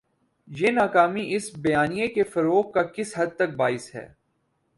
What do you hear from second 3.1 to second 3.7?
حد تک